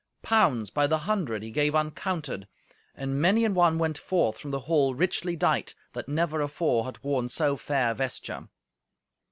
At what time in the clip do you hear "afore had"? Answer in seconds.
6.41-7.03